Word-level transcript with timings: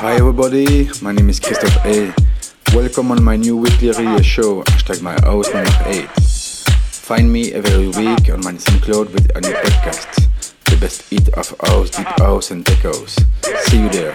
Hi 0.00 0.14
everybody, 0.14 0.88
my 1.02 1.10
name 1.10 1.28
is 1.28 1.40
Kristoff 1.40 1.74
A. 1.84 2.14
Welcome 2.72 3.10
on 3.10 3.20
my 3.20 3.34
new 3.34 3.56
weekly 3.56 3.88
radio 3.90 4.22
show, 4.22 4.62
hashtag 4.62 5.02
my 5.02 5.14
house 5.22 5.52
number 5.52 5.72
8. 5.86 6.08
Find 6.08 7.32
me 7.32 7.52
every 7.52 7.88
week 7.88 8.30
on 8.30 8.44
my 8.44 8.52
SoundCloud 8.52 9.12
with 9.12 9.36
a 9.36 9.40
new 9.40 9.52
podcast. 9.52 10.50
The 10.66 10.76
best 10.76 11.02
hit 11.10 11.30
of 11.30 11.52
house, 11.62 11.90
deep 11.90 12.06
house 12.20 12.52
and 12.52 12.64
tech 12.64 12.78
house. 12.78 13.16
See 13.64 13.80
you 13.80 13.88
there. 13.88 14.14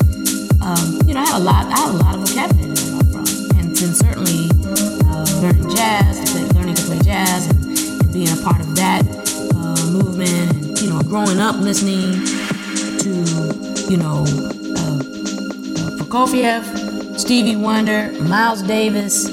a 1.33 1.39
lot, 1.39 1.65
I 1.67 1.79
had 1.79 1.89
a 1.89 1.97
lot 1.97 2.15
of 2.15 2.27
vocabulary 2.27 2.75
to 2.75 2.91
learn 2.91 3.05
from, 3.11 3.25
and 3.57 3.75
then 3.75 3.93
certainly 3.93 4.49
uh, 5.07 5.25
learning 5.41 5.69
jazz, 5.75 6.53
learning 6.53 6.75
to 6.75 6.83
play 6.83 6.99
jazz, 6.99 7.47
and, 7.47 7.65
and 7.65 8.13
being 8.13 8.27
a 8.27 8.41
part 8.43 8.59
of 8.59 8.75
that 8.75 9.03
uh, 9.55 9.91
movement, 9.91 10.51
and 10.51 10.81
you 10.81 10.89
know, 10.89 11.01
growing 11.03 11.39
up 11.39 11.55
listening 11.55 12.25
to, 12.99 13.09
you 13.89 13.95
know, 13.95 14.25
uh, 14.75 14.99
uh 15.79 15.89
Prokofiev, 15.97 17.17
Stevie 17.17 17.55
Wonder, 17.55 18.11
Miles 18.23 18.61
Davis, 18.61 19.27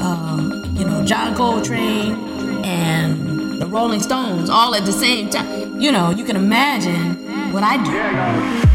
um, 0.00 0.64
you 0.78 0.86
know, 0.86 1.04
John 1.04 1.34
Coltrane, 1.34 2.64
and 2.64 3.60
the 3.60 3.66
Rolling 3.66 4.00
Stones 4.00 4.48
all 4.48 4.74
at 4.74 4.86
the 4.86 4.92
same 4.92 5.28
time. 5.28 5.78
You 5.78 5.92
know, 5.92 6.10
you 6.10 6.24
can 6.24 6.36
imagine 6.36 7.52
what 7.52 7.62
I 7.62 7.76
do. 8.64 8.73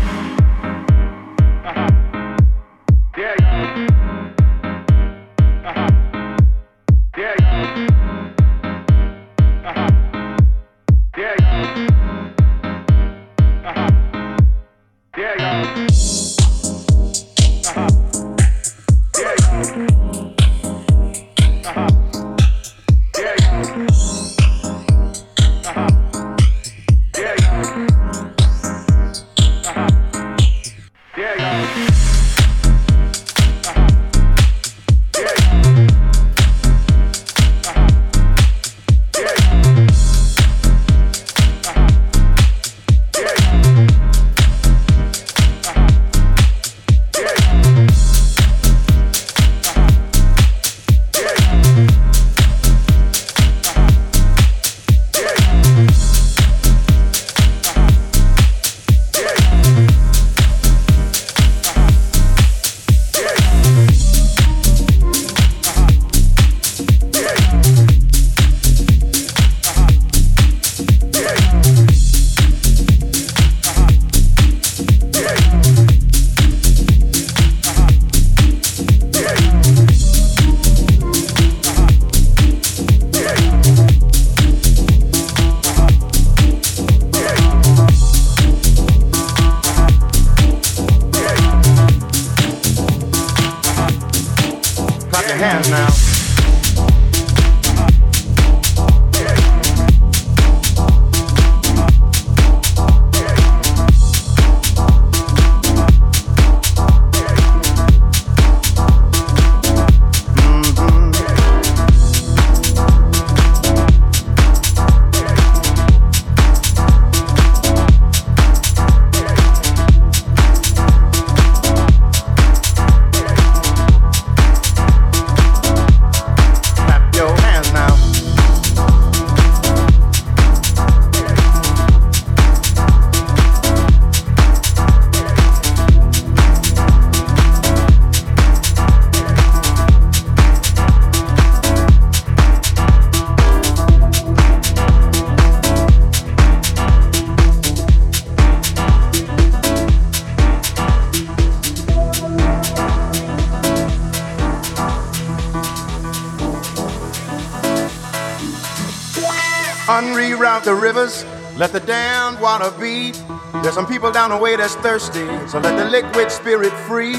Down 164.29 164.37
the 164.37 164.43
way 164.43 164.55
that's 164.55 164.75
thirsty, 164.75 165.25
so 165.47 165.59
let 165.59 165.77
the 165.77 165.85
liquid 165.85 166.31
spirit 166.31 166.71
free. 166.87 167.13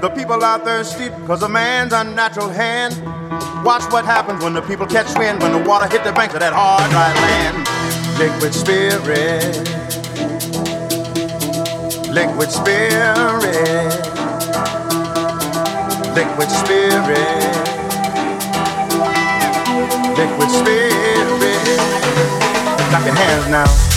The 0.00 0.12
people 0.14 0.44
are 0.44 0.58
thirsty 0.58 1.08
because 1.08 1.42
of 1.42 1.50
man's 1.50 1.92
unnatural 1.92 2.48
hand. 2.48 2.94
Watch 3.64 3.90
what 3.92 4.04
happens 4.04 4.42
when 4.44 4.54
the 4.54 4.62
people 4.62 4.86
catch 4.86 5.16
wind, 5.18 5.42
when 5.42 5.52
the 5.52 5.68
water 5.68 5.88
hit 5.88 6.04
the 6.04 6.12
banks 6.12 6.34
of 6.34 6.40
that 6.40 6.52
hard, 6.52 6.90
dry 6.90 7.12
land. 7.26 7.66
Liquid 8.18 8.54
spirit. 8.54 9.56
Liquid 12.12 12.50
spirit. 12.52 13.16
Liquid 16.14 16.50
spirit. 16.50 17.66
Liquid 20.16 20.50
spirit. 20.50 21.80
Clap 22.90 23.04
your 23.04 23.14
hands 23.14 23.48
now. 23.48 23.95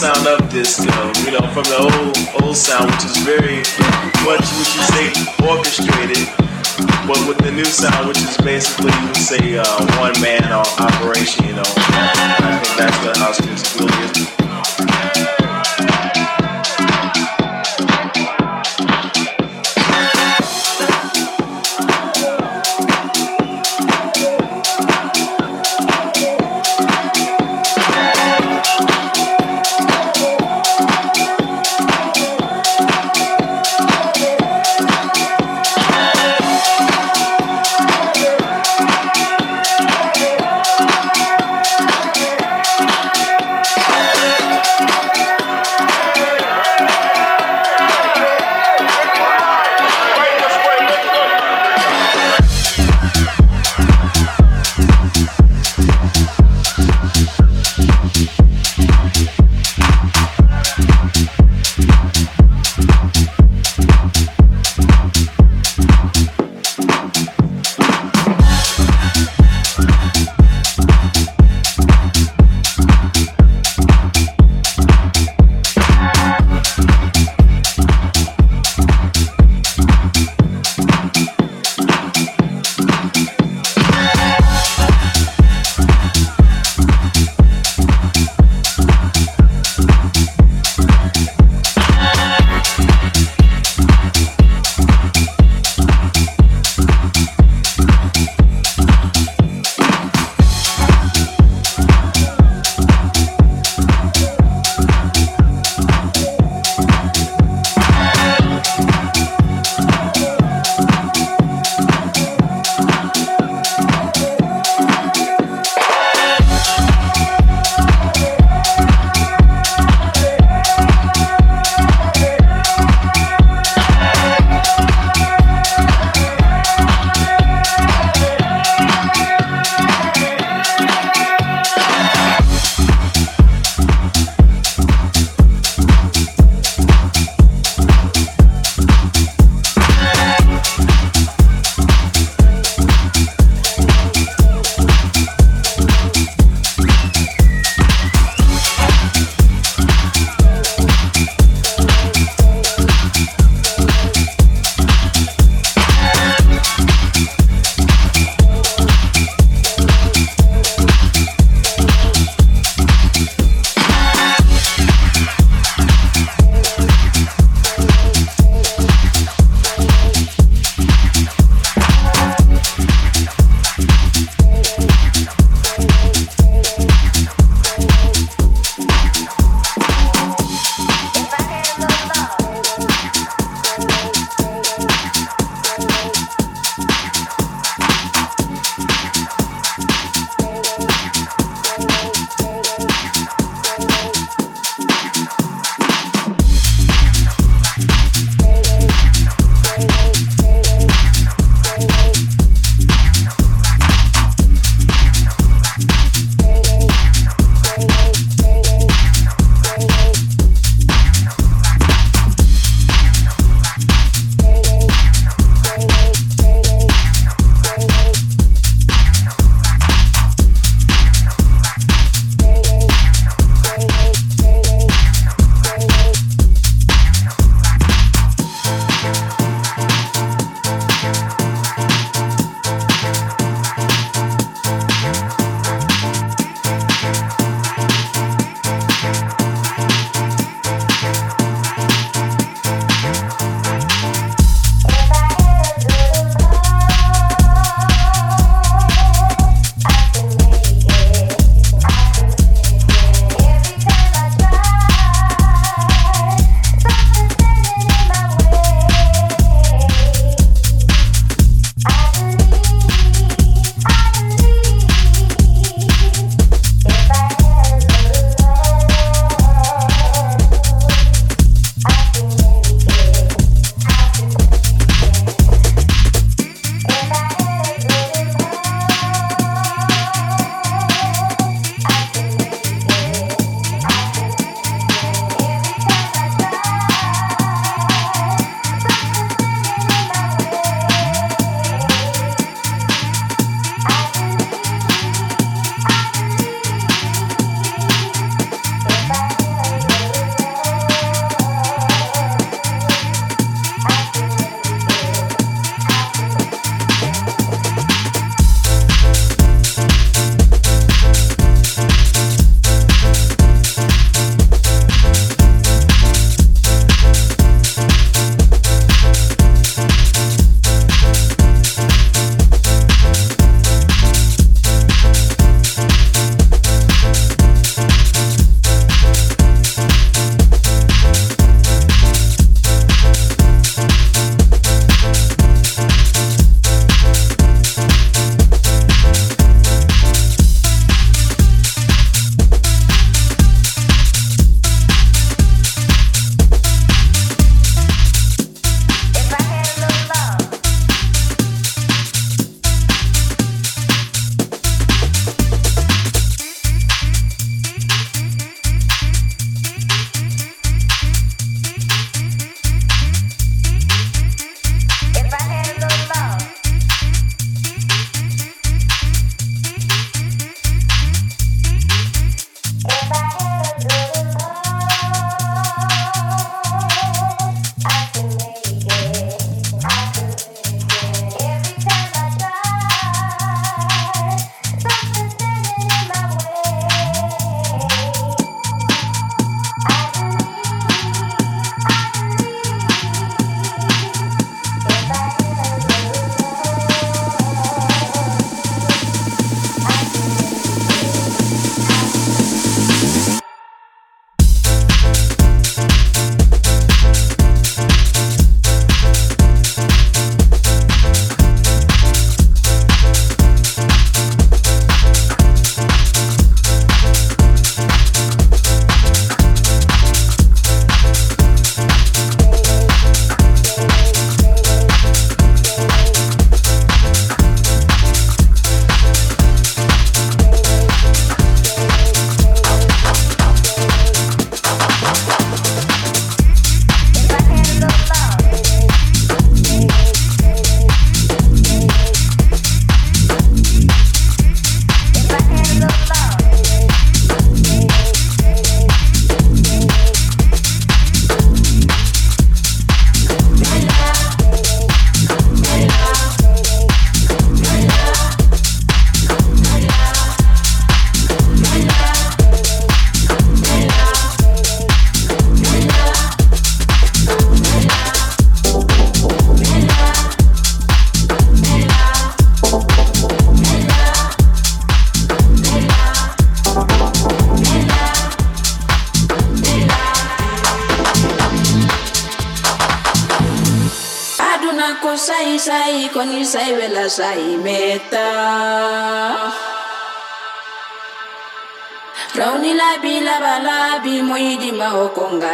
Sound 0.00 0.26
of 0.26 0.48
disco. 0.48 0.88
You 1.28 1.32
know, 1.32 1.44
from 1.52 1.64
the 1.64 1.76
old 1.76 2.42
old 2.42 2.56
sound, 2.56 2.90
which 2.90 3.04
is 3.04 3.18
very 3.18 3.60
much, 4.24 4.40
would 4.56 4.70
you 4.72 4.84
say, 4.88 5.06
orchestrated, 5.44 6.24
but 7.06 7.20
with 7.28 7.36
the 7.44 7.52
new 7.52 7.66
sound, 7.66 8.08
which 8.08 8.16
is 8.16 8.36
basically, 8.38 8.92
you 8.92 9.06
would 9.08 9.16
say, 9.16 9.58
uh, 9.58 10.00
one 10.00 10.18
man 10.22 10.50
operation. 10.52 11.44
You 11.44 11.56
know, 11.56 11.70
I 11.76 12.62
think 12.64 12.78
that's 12.78 13.04
what 13.04 13.16
house 13.18 13.44
music 13.44 13.78
really 13.78 14.04
is. 14.04 14.39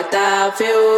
gotta 0.02 0.54
feel 0.56 0.95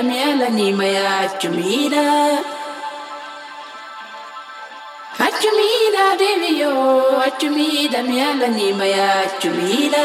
это 0.00 0.02
мелани 0.02 0.72
моя 0.72 1.28
чумида. 1.40 2.38
Achumida 5.18 6.16
devi 6.18 6.58
yo, 6.60 7.20
achumida 7.26 8.02
miyalani 8.02 8.72
maya 8.72 9.24
achumida. 9.24 10.04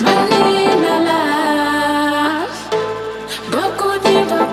Manilala, 0.00 1.20
boku 3.50 3.90
di. 4.04 4.52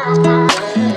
Thank 0.00 0.89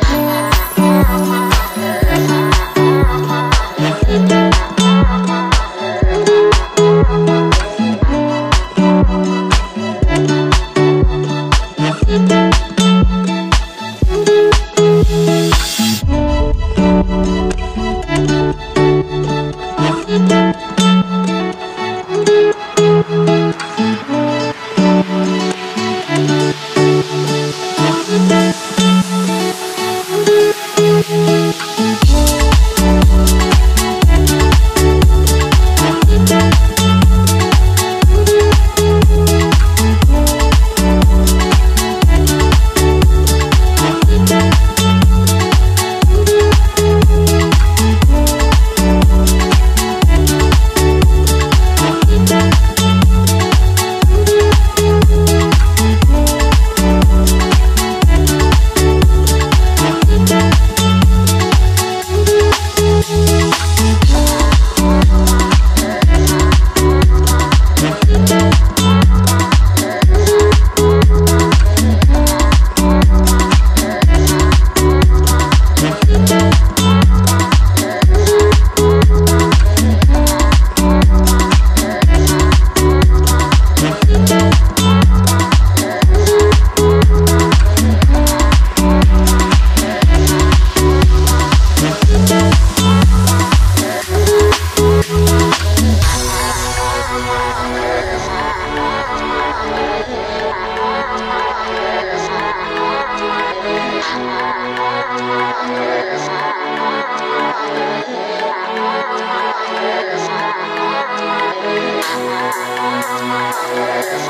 Yes. 113.75 114.23